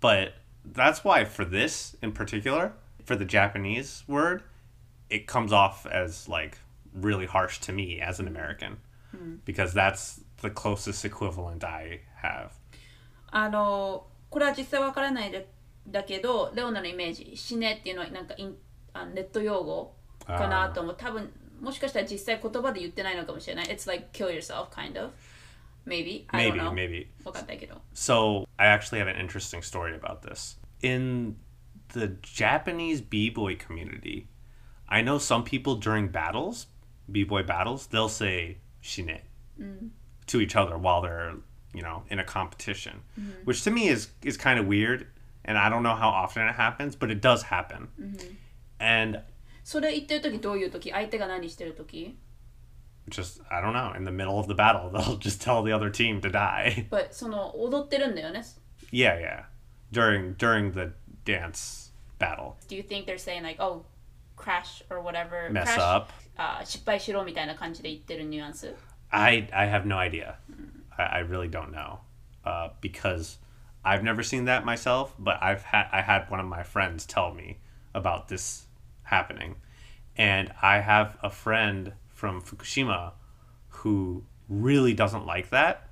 [0.00, 2.72] But that's why for this in particular,
[3.04, 4.42] for the Japanese word,
[5.08, 6.58] it comes off as like
[6.92, 8.78] really harsh to me as an American
[9.44, 12.52] because that's the closest equivalent I have.
[13.30, 15.40] あのこれは実際わからないだ
[15.88, 18.56] だけどレオナのイメージ死ねっていうのはなんかイン
[18.92, 19.94] あネット用語
[20.26, 25.10] かなと思う多分もしかしたら実際言葉で言ってないのかもしれない It's like kill yourself kind of
[25.86, 27.06] maybe I don't Maybe, know maybe.
[27.24, 30.58] わかんないけど So I actually have an interesting story about this.
[30.82, 31.36] In
[31.92, 34.26] the Japanese b-boy community,
[34.88, 36.66] I know some people during battles,
[37.10, 39.20] b-boy battles, they'll say shine
[40.26, 41.34] to each other while they're,
[41.73, 43.01] you know, in a competition,
[43.43, 45.07] which to me is is kind of weird,
[45.43, 47.89] and I don't know how often it happens, but it does happen.
[48.79, 49.21] And
[49.63, 52.15] それ言ってる時どういう時相手が何してる時
[53.09, 55.89] just I don't know, in the middle of the battle, they'll just tell the other
[55.89, 56.87] team to die.
[56.89, 58.43] But その踊ってるんだよね
[58.91, 59.45] yeah, yeah.
[59.91, 60.93] During during the
[61.25, 62.55] dance battle.
[62.67, 63.85] Do you think they're saying like oh
[64.35, 66.11] crash or whatever Mess crash, up.
[66.37, 68.73] あ失敗しろみたいな感じで言ってるニュアンス
[69.09, 70.35] I I have no idea.
[70.96, 72.00] I, I really don't know
[72.44, 73.38] uh, because
[73.84, 75.14] I've never seen that myself.
[75.18, 77.58] But I've had I had one of my friends tell me
[77.94, 78.66] about this
[79.04, 79.56] happening,
[80.16, 83.12] and I have a friend from Fukushima
[83.68, 85.88] who really doesn't like that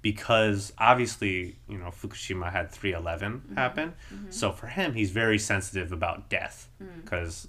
[0.00, 3.54] because obviously you know Fukushima had 311 mm-hmm.
[3.54, 3.94] happen.
[4.12, 4.30] Mm-hmm.
[4.30, 7.02] So for him, he's very sensitive about death mm.
[7.02, 7.48] because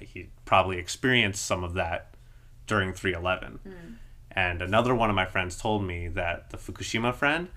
[0.00, 2.14] he probably experienced some of that
[2.66, 3.60] during 311.
[3.66, 3.96] Mm.
[4.34, 7.48] And another one of my friends told me that the Fukushima friend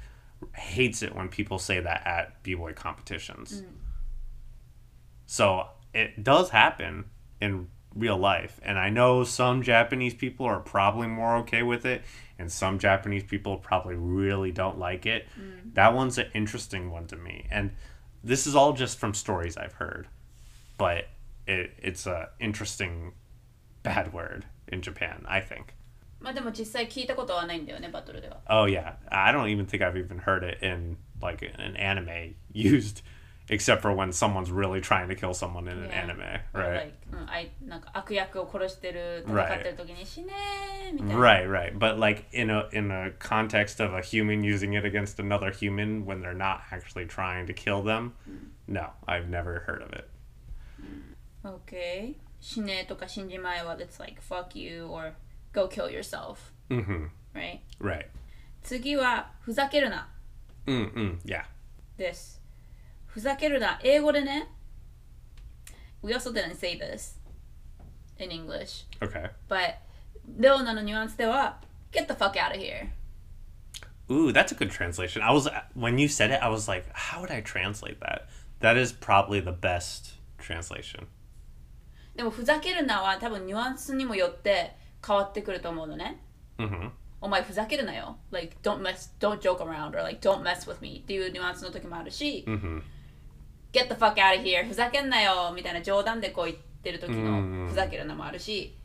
[0.56, 3.62] hates it when people say that at b-boy competitions.
[3.62, 3.66] Mm.
[5.26, 7.06] So it does happen
[7.42, 8.60] in real life.
[8.62, 12.04] And I know some Japanese people are probably more okay with it,
[12.38, 15.26] and some Japanese people probably really don't like it.
[15.40, 15.74] Mm.
[15.74, 17.48] That one's an interesting one to me.
[17.50, 17.72] And
[18.24, 20.08] this is all just from stories I've heard.
[20.78, 21.08] But
[21.48, 23.14] it, it's a interesting
[23.82, 25.74] bad word in Japan, I think.
[26.21, 32.35] まあでも実際聞いたことはないんだよねバトルでは Oh yeah, I don't even think I've even heard it in like an anime
[32.53, 33.03] used,
[33.49, 36.03] except for when someone's really trying to kill someone in an Yeah.
[36.05, 36.21] anime,
[36.55, 36.75] Or right?
[36.87, 41.77] like うんあいなんか悪役を殺してる戦ってる時に死ねーみたいな Right, right.
[41.79, 46.05] But like in a in a context of a human using it against another human
[46.07, 48.13] when they're not actually trying to kill them,
[48.69, 50.09] no, I've never heard of it.
[51.45, 55.15] OK 死ねとか死んじまえは It's like fuck you or
[55.53, 57.07] go kill yourself Mm-hmm.
[57.35, 58.07] right Right.
[58.63, 60.09] 次はふざけるな
[60.67, 61.19] Mm mm.
[61.25, 61.45] Yeah.
[61.97, 62.41] です
[63.07, 64.49] ふざけるな英語でね
[66.03, 67.17] We also didn't say this
[68.19, 69.31] in English Okay.
[69.49, 69.75] but
[70.39, 71.61] レオナのニュアンスでは
[71.93, 72.89] Get the fuck out of here
[74.11, 75.23] Ooh, that's a good translation.
[75.23, 78.27] I was when you said it, I was like, how would I translate that?
[78.61, 81.07] That is probably the best translation.
[82.17, 86.21] でもふざけるなは多分ニュアンスにもよって 変わってくると思うのね
[86.59, 86.91] Mm-hmm.
[87.21, 92.83] お前ふざけるなよ like don't mess don't joke around or like don't mess with me っていうニュアンスの時もあるし、 Mm-hmm.
[93.73, 98.77] get the fuck out of here ふざけんなよみたいな冗談でこう言ってる時うんのふざけるなもあるし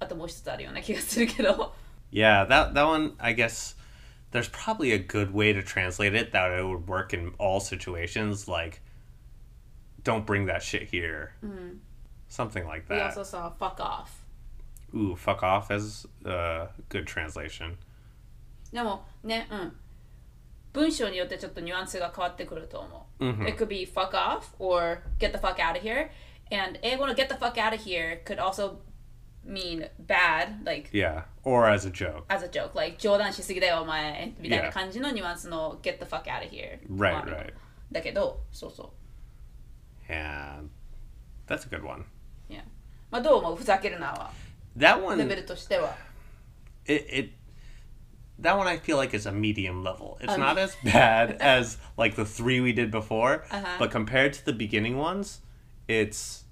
[0.00, 1.74] あともう一つあるような気がするけど
[2.12, 3.76] Yeah, that that one, I guess
[4.32, 8.48] there's probably a good way to translate it that it would work in all situations.
[8.48, 8.80] Like,
[10.04, 11.32] don't bring that shit here.
[12.28, 13.16] Something like we that.
[13.16, 14.19] also saw fuck off
[14.94, 17.76] Ooh, fuck off as a good translation.
[18.72, 19.76] でもねうん
[20.72, 23.48] 文章によってちょっとニュアンスが変わってくると思う、 Mhm.
[23.48, 26.10] It could be fuck off or get the fuck out of here
[26.50, 28.78] and 英語の get the fuck out of here could also
[29.44, 32.24] mean bad like Yeah, or as a joke.
[32.28, 37.54] as a joke like 冗談しすぎだよお前みたいな感じのニュアンスの get the fuck out of here Right, もある right.
[37.92, 38.92] だけどそうそ
[40.08, 40.62] う Yeah,
[41.46, 42.04] that's a good one.
[42.50, 42.62] いや
[43.10, 44.30] まあどう思うふざけるなは
[44.76, 45.96] That レ one, ベルとしては
[46.86, 47.30] it, it
[48.40, 50.18] that one I feel like is a medium level.
[50.20, 53.76] It's Um, not as bad as like the three we did before, Uh-huh.
[53.78, 55.40] but compared to the beginning ones,
[55.88, 56.44] it's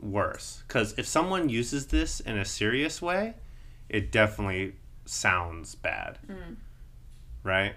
[0.00, 0.62] worse.
[0.68, 3.34] Because if someone uses this in a serious way,
[3.88, 4.74] it definitely
[5.04, 6.18] sounds bad,
[7.42, 7.74] right?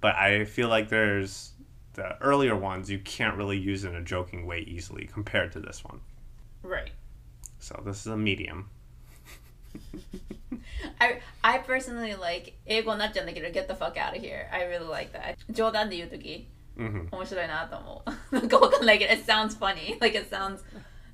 [0.00, 1.52] But I feel like there's
[1.94, 5.82] the earlier ones you can't really use in a joking way easily compared to this
[5.84, 6.00] one.
[6.62, 6.92] right
[7.58, 8.70] So this is a medium.
[10.99, 15.35] I, I personally like 英語になっちゃうんだけど get the fuck out of here I really like that
[15.51, 20.59] 冗談で言うとき hmm 面白いなと思うなんかわかんないけど it sounds funny like it sounds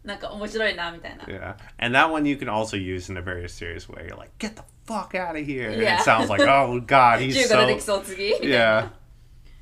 [0.04, 4.08] なんか面白いなみたいな Yeah, and that one you can also use in a very serious way.
[4.08, 6.00] You're like, "Get the fuck out of here!" Yeah.
[6.00, 8.02] it sounds like, "Oh God, 銃 he's so."
[8.42, 8.90] Yeah,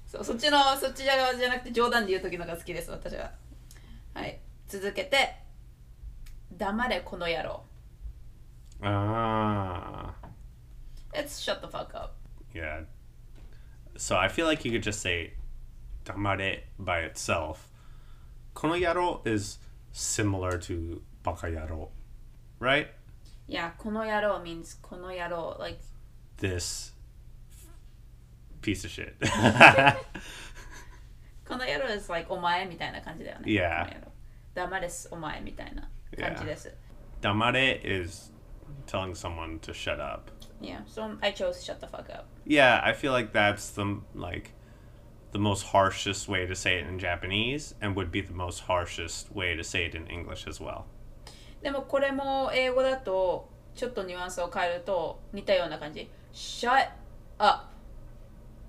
[0.07, 3.31] そうそっちのそっち側じゃなくて冗談で言う時のが好きです私は
[4.15, 5.35] はい続けて
[6.53, 7.63] 黙れこの野郎
[8.81, 10.13] Ah.
[11.13, 12.15] It's shut the fuck up.
[12.53, 12.81] Yeah.
[13.97, 15.33] So I feel like you could just say
[16.05, 17.67] damare by itself.
[18.55, 19.57] "Kono yaro" is
[19.91, 21.89] similar to bakayaro,
[22.59, 22.87] right?
[23.47, 25.79] Yeah, "kono yaro" means "kono yaro," like
[26.37, 26.93] this
[28.61, 29.15] piece of shit.
[29.19, 29.97] "Kono
[31.65, 33.51] yaro" is like omae みたいな感じだよね。
[33.51, 34.07] Yeah.
[34.55, 36.73] 黙れすお前みたいな感じです。
[37.21, 37.33] Yeah.
[37.33, 38.31] Damare is
[38.86, 40.30] telling someone to shut up.
[40.60, 42.26] Yeah, so I chose shut the fuck up.
[42.46, 44.52] Yeah, I feel like that's the like
[45.32, 49.34] the most harshest way to say it in Japanese and would be the most harshest
[49.34, 50.84] way to say it in English as well.
[51.62, 56.90] でもこれも英語だとちょっとニュアンスを変えると似たような感じ Shut
[57.38, 57.64] up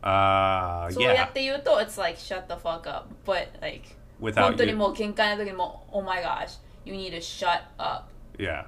[0.01, 3.83] Uh そうや yeah, って言うと It's like shut the fuck up But like
[4.21, 8.05] 本 without 当に you, もう喧嘩の時にも Oh my gosh You need to shut up
[8.37, 8.65] yeah.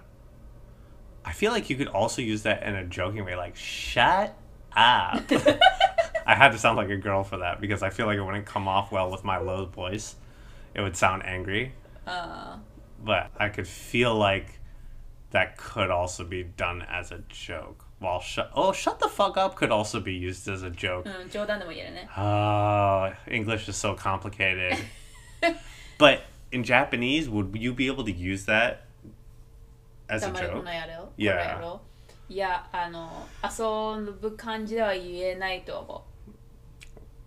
[1.24, 4.36] I feel like you could also use that in a joking way, like "shut
[4.74, 5.22] up."
[6.26, 8.46] I had to sound like a girl for that because I feel like it wouldn't
[8.46, 10.14] come off well with my low voice.
[10.74, 11.72] It would sound angry.
[12.06, 12.56] Uh.
[13.04, 14.60] But I could feel like
[15.30, 17.84] that could also be done as a joke.
[17.98, 21.06] While shut oh shut the fuck up could also be used as a joke.
[21.06, 21.30] Mm,
[21.96, 22.20] eh?
[22.20, 24.78] Oh, English is so complicated.
[25.98, 28.86] but in Japanese, would you be able to use that
[30.08, 30.62] as a joke?
[31.16, 31.78] Yeah.
[32.28, 36.04] いや、あの、遊ぶ感じでは言えないと思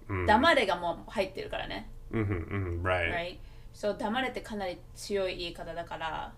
[0.10, 0.14] う。
[0.14, 0.26] Mm.
[0.26, 1.90] 黙れがもう入ってるからね。
[2.12, 3.12] Mhm, mhm, right.
[3.14, 3.38] right?
[3.74, 6.32] そう黙れってかなり強い言い方だから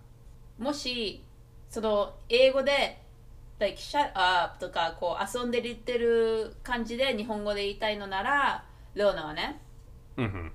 [0.58, 1.22] もし
[1.70, 3.00] その英語で
[3.60, 8.64] like shut up とかこう遊んで言ってる感じで日本語で言いたいのなら
[8.94, 9.60] レオナはね
[10.16, 10.50] Mhm.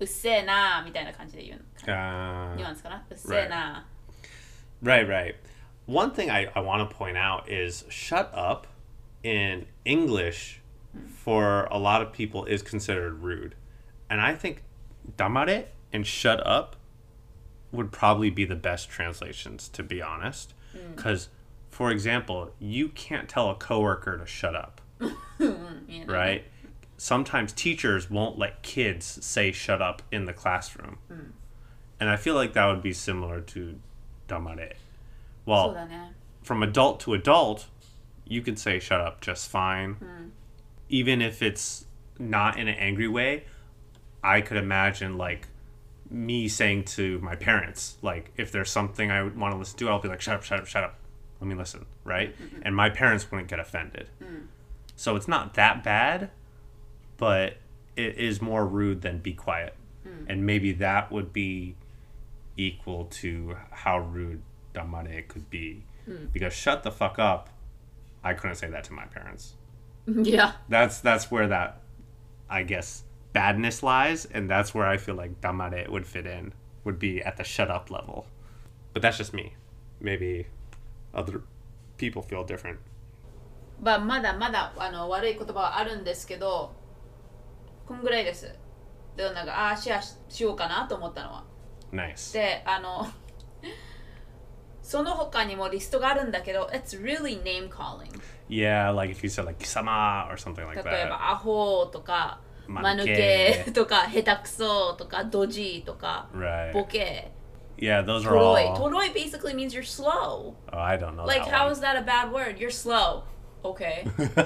[0.00, 1.64] うっせえなみたいな感じで言うの
[1.94, 3.02] Uh, ニュアンスかな？
[3.08, 3.97] うっせえな Right,
[4.82, 5.36] Right, right.
[5.86, 8.66] One thing I, I want to point out is shut up
[9.22, 10.60] in English
[11.06, 13.54] for a lot of people is considered rude.
[14.10, 14.62] And I think
[15.16, 16.76] damare and shut up
[17.72, 20.54] would probably be the best translations, to be honest.
[20.94, 21.28] Because, mm.
[21.70, 24.80] for example, you can't tell a coworker to shut up,
[26.06, 26.44] right?
[26.96, 30.98] Sometimes teachers won't let kids say shut up in the classroom.
[31.12, 31.30] Mm.
[32.00, 33.78] And I feel like that would be similar to
[34.27, 34.75] damare.
[35.45, 36.13] そう Well, だね
[36.43, 37.67] from adult to adult,
[38.25, 39.95] you could say shut up just fine.
[40.89, 41.85] Even if it's
[42.19, 43.45] not in an angry way,
[44.21, 45.47] I could imagine like
[46.09, 49.99] me saying to my parents, like if there's something I want to listen to, I'll
[49.99, 50.95] be like, shut up, shut up, shut up.
[51.41, 52.33] Let me listen, right?
[52.61, 54.07] And my parents wouldn't get offended.
[54.95, 56.29] So it's not that bad,
[57.17, 57.55] but
[57.95, 59.75] it is more rude than be quiet.
[60.27, 61.75] And maybe that would be
[62.57, 64.41] equal to how rude
[64.73, 65.83] damare could be.
[66.33, 67.49] Because shut the fuck up,
[68.23, 69.55] I couldn't say that to my parents.
[70.05, 71.75] い や That's that's where that
[72.49, 76.53] I guess badness lies, and that's where I feel like damare would fit in,
[76.83, 78.25] would be at the shut up level.
[78.93, 79.53] But that's just me.
[80.01, 80.47] Maybe
[81.13, 81.41] other
[81.97, 82.79] people feel different.
[83.81, 86.71] まあまだまだあの悪い言葉はあるんですけど
[87.85, 88.53] こんぐらいです
[89.17, 91.43] レオナがああシェアししようかなと思ったのは
[91.92, 92.32] Nice.
[92.32, 93.08] で、あの、
[94.82, 98.10] その他にもリストがあるんだけど、it's really name calling.
[98.48, 100.90] Yeah, like if you said like 貴様 or something like that.
[100.90, 106.72] 例えば、アホとか、間抜けとか、下手くそとか、ドジとか、right.
[106.72, 107.32] ボケ。
[107.78, 108.56] Yeah, those are all.
[108.76, 110.54] Toroi basically means you're slow.
[110.72, 111.24] Oh, I don't know.
[111.24, 111.72] Like, how one.
[111.72, 112.58] is that a bad word?
[112.58, 113.22] You're slow.
[113.64, 114.04] Okay.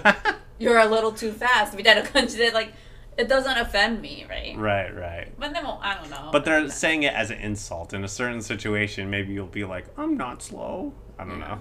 [0.59, 1.77] you're a little too fast.
[1.77, 2.75] みたいな感じで、like,
[3.18, 5.32] it doesn't offend me right right, right.
[5.38, 7.94] まあでも I don't know But they're saying it as an insult.
[7.96, 10.94] In a certain situation, maybe you'll be like, I'm not slow.
[11.18, 11.58] I don't know.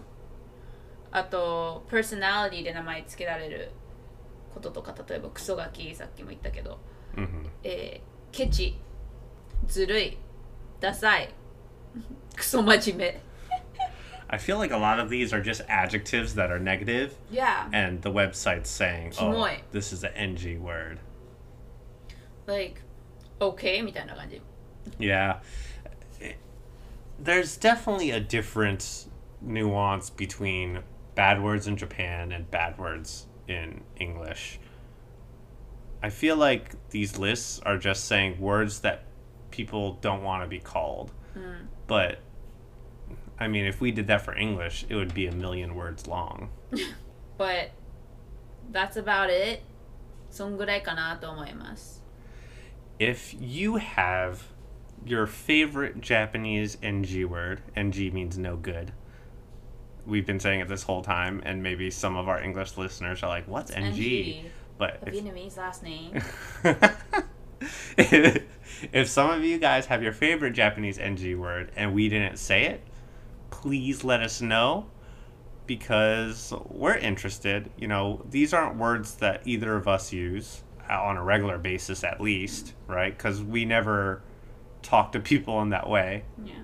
[1.13, 3.71] あと personality で名前つけられる
[4.53, 6.79] こととか例えばクソガキさっきも言ったけど
[7.15, 7.27] hmm
[7.65, 8.79] えーケチ
[9.67, 10.19] ずるい
[10.81, 11.33] ダサい
[12.35, 13.21] クソ真面目
[14.29, 18.03] I feel like a lot of these are just adjectives that are negative, Yeah and
[18.03, 19.61] the website's saying, oh, Kimoy.
[19.71, 20.99] this is an NG word.
[22.47, 22.81] like
[23.41, 24.41] okay みたいな感じ
[24.99, 25.41] Yeah.
[26.21, 26.39] It-
[27.23, 29.09] There's definitely a different
[29.43, 30.83] nuance between
[31.15, 34.59] bad words in Japan and bad words in English.
[36.03, 39.05] I feel like these lists are just saying words that
[39.51, 41.11] people don't want to be called.
[41.87, 42.19] But
[43.39, 46.51] I mean, if we did that for English, it would be a million words long.
[47.39, 47.71] but
[48.73, 49.63] that's about it
[50.31, 52.00] そんぐらいかなと思います
[53.02, 54.44] If you have
[55.04, 58.94] your favorite Japanese NG word, NG means no good.
[60.06, 63.28] We've been saying it this whole time, and maybe some of our English listeners are
[63.28, 64.52] like, "What's NG?" NG.
[64.78, 66.22] But A if, Vietnamese last name
[68.94, 72.66] if some of you guys have your favorite Japanese NG word and we didn't say
[72.66, 72.84] it,
[73.50, 74.86] please let us know
[75.66, 77.72] because we're interested.
[77.78, 82.21] You know, these aren't words that either of us use on a regular basis, at
[82.21, 83.17] least, right?
[83.17, 84.23] Because we never
[84.83, 86.25] talk to people in that way.
[86.45, 86.55] yeah.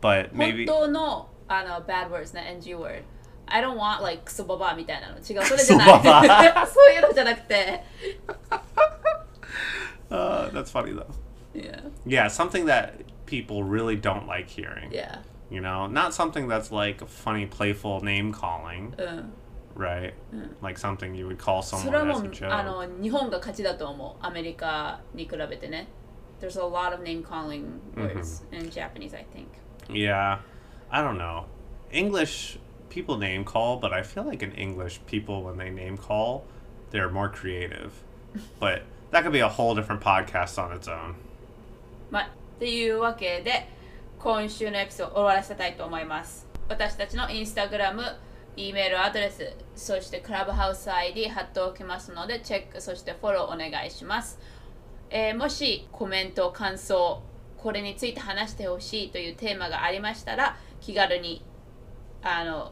[0.00, 0.66] But 本 maybe.
[0.66, 3.02] 当のあの bad words ね NG word
[3.46, 6.22] I don't want like クソババアみたいなの違うそれじゃないクソバ
[6.54, 7.82] バそういうのじゃなくて
[10.10, 11.06] Uh, that's funny though.
[11.54, 12.94] yeah Yeah, something that
[13.26, 14.90] people really don't like hearing.
[14.92, 15.18] yeah
[15.50, 18.94] You know, not something that's like funny, playful name calling.
[18.98, 19.32] うん
[19.76, 20.12] right?
[20.62, 22.52] Like something you would call そ someone れはも as う a joke.
[22.52, 25.88] あの日本が勝ちだと思うアメリカに比べてね
[26.40, 27.64] There's a lot of name calling
[27.96, 29.46] words in Japanese I think
[29.88, 30.38] Yeah,
[30.90, 31.44] I don't know.
[31.92, 32.58] English
[32.88, 36.44] people name call, but I feel like in English people when they name call,
[36.90, 37.90] they're more creative.
[38.60, 41.14] but that could be a whole different podcast on its own.
[42.10, 43.68] まあ、っていうわけで
[44.18, 48.02] 今週のエピソードを終わらせたいと思います私たちのインスタグラム
[48.57, 54.39] E メールアドレスそしてクラブハウス ID 貼っておきますのでチェックそしてフォローお願いします、
[55.09, 57.21] えーもしコメント感想
[57.57, 61.43] これについて話してほしいというテーマがありましたら気軽に
[62.21, 62.71] あの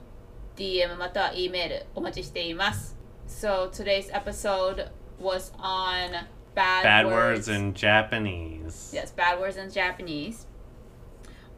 [0.55, 6.11] DM または E メールお待ちしています So today's episode was on
[6.53, 8.91] bad, Bad words in Japanese.
[8.93, 10.45] Yes, bad words in Japanese.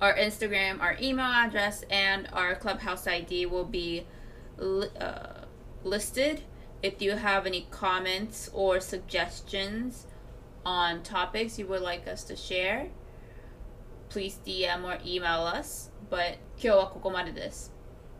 [0.01, 4.05] Our Instagram, our email address, and our clubhouse ID will be
[4.58, 5.44] li- uh,
[5.84, 6.42] listed.
[6.82, 10.06] If you have any comments or suggestions
[10.64, 12.88] on topics you would like us to share,
[14.08, 15.90] please DM or email us.
[16.10, 17.72] But 今日はここまでです.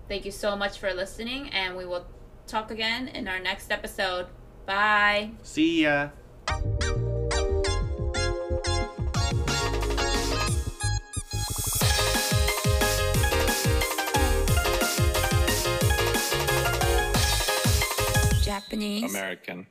[0.09, 2.05] Thank you so much for listening, and we will
[2.47, 4.27] talk again in our next episode.
[4.67, 5.31] Bye.
[5.43, 6.11] See ya.
[18.76, 19.16] Japanese.
[19.16, 19.68] American.